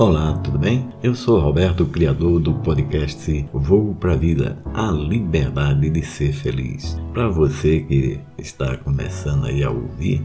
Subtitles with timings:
[0.00, 0.88] Olá, tudo bem?
[1.02, 6.98] Eu sou Roberto, criador do podcast Voo para a Vida, a liberdade de ser feliz.
[7.12, 10.24] Para você que está começando aí a ouvir,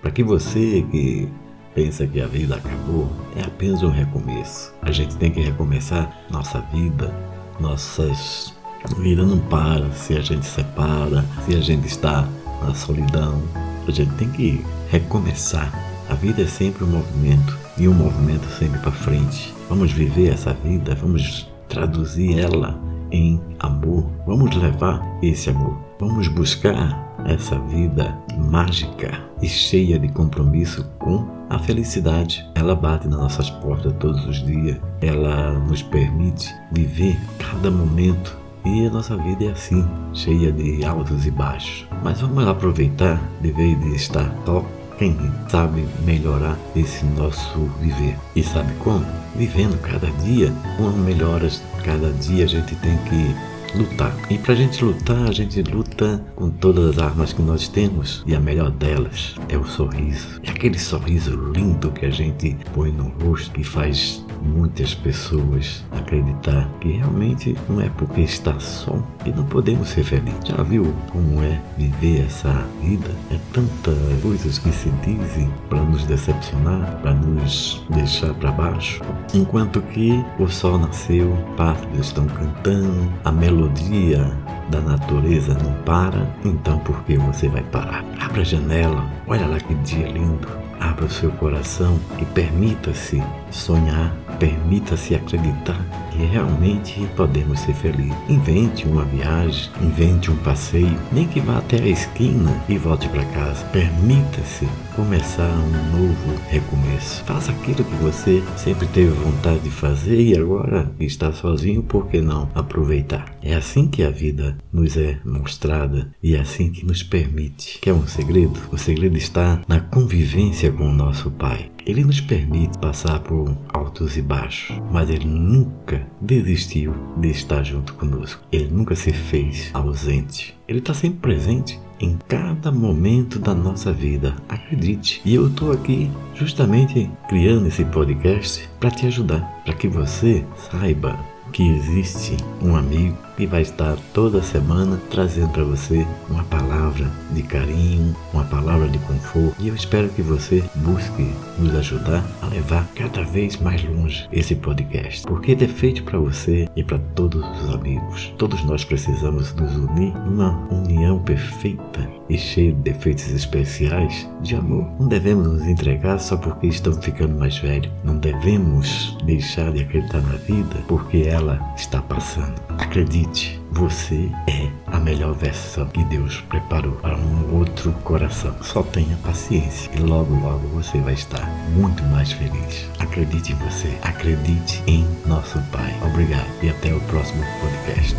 [0.00, 1.28] para que você que
[1.74, 4.72] pensa que a vida acabou, é apenas um recomeço.
[4.80, 7.12] A gente tem que recomeçar nossa vida,
[7.58, 8.54] nossas
[9.00, 12.28] vida não para se a gente separa, se a gente está
[12.62, 13.42] na solidão.
[13.88, 15.72] A gente tem que recomeçar.
[16.08, 19.54] A vida é sempre um movimento e um movimento sempre para frente.
[19.68, 22.78] Vamos viver essa vida, vamos traduzir ela
[23.10, 24.06] em amor.
[24.26, 25.76] Vamos levar esse amor.
[25.98, 32.44] Vamos buscar essa vida mágica e cheia de compromisso com a felicidade.
[32.54, 34.78] Ela bate nas nossas portas todos os dias.
[35.00, 41.24] Ela nos permite viver cada momento e a nossa vida é assim, cheia de altos
[41.24, 41.86] e baixos.
[42.02, 44.64] Mas vamos aproveitar, de vez de estar só,
[44.98, 45.16] quem
[45.48, 48.16] sabe melhorar esse nosso viver.
[48.34, 49.06] E sabe como?
[49.34, 54.14] Vivendo cada dia, com melhoras, cada dia a gente tem que lutar.
[54.30, 58.22] E para a gente lutar, a gente luta com todas as armas que nós temos.
[58.26, 60.40] E a melhor delas é o sorriso.
[60.42, 66.68] É aquele sorriso lindo que a gente põe no rosto que faz muitas pessoas acreditar
[66.80, 70.40] que realmente não é porque está só que não podemos ser felizes.
[70.44, 73.10] Já viu como é viver essa vida?
[73.30, 79.02] É tantas coisas que se dizem para nos decepcionar, para nos deixar para baixo.
[79.34, 84.32] Enquanto que o sol nasceu, pássaros estão cantando, a melodia
[84.70, 88.04] da natureza não para, então por que você vai parar?
[88.20, 90.48] Abra a janela, olha lá que dia lindo.
[90.88, 98.14] Abra o seu coração e permita-se sonhar Permita-se acreditar que realmente podemos ser felizes.
[98.28, 103.24] Invente uma viagem, invente um passeio, nem que vá até a esquina e volte para
[103.26, 103.64] casa.
[103.66, 107.22] Permita-se começar um novo recomeço.
[107.24, 112.20] Faça aquilo que você sempre teve vontade de fazer e agora está sozinho, por que
[112.20, 113.36] não aproveitar?
[113.42, 117.78] É assim que a vida nos é mostrada e é assim que nos permite.
[117.80, 118.58] Quer um segredo?
[118.72, 121.70] O segredo está na convivência com o nosso Pai.
[121.84, 127.94] Ele nos permite passar por altos e baixos, mas ele nunca desistiu de estar junto
[127.94, 128.42] conosco.
[128.50, 130.56] Ele nunca se fez ausente.
[130.66, 134.34] Ele está sempre presente em cada momento da nossa vida.
[134.48, 135.20] Acredite.
[135.24, 141.18] E eu estou aqui justamente criando esse podcast para te ajudar, para que você saiba
[141.52, 147.42] que existe um amigo que vai estar toda semana trazendo para você uma palavra de
[147.42, 149.54] carinho, uma palavra de conforto.
[149.60, 154.54] E eu espero que você busque nos ajudar a levar cada vez mais longe esse
[154.54, 158.32] podcast, porque ele é feito para você e para todos os amigos.
[158.38, 164.86] Todos nós precisamos nos unir numa união perfeita e cheia de defeitos especiais de amor.
[164.98, 167.90] Não devemos nos entregar só porque estamos ficando mais velhos.
[168.04, 172.54] Não devemos deixar de acreditar na vida porque ela está passando.
[172.78, 173.25] Acredite,
[173.70, 178.54] você é a melhor versão que Deus preparou para um outro coração.
[178.62, 182.88] Só tenha paciência e logo, logo você vai estar muito mais feliz.
[182.98, 185.94] Acredite em você, acredite em nosso Pai.
[186.04, 188.16] Obrigado e até o próximo podcast.